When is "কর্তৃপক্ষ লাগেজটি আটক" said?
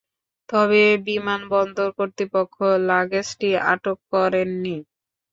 1.97-3.97